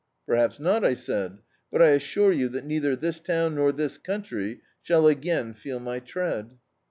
"Perhaps 0.25 0.59
not," 0.59 0.83
I 0.83 0.95
said, 0.95 1.37
"but 1.71 1.79
I 1.79 1.89
assure 1.89 2.31
you, 2.31 2.49
that 2.49 2.65
neither 2.65 2.95
this 2.95 3.19
town, 3.19 3.53
nor 3.53 3.71
this 3.71 3.99
coimtry, 3.99 4.61
shall 4.81 5.05
again 5.05 5.53
feel 5.53 5.79
my 5.79 5.99
tread 5.99 6.57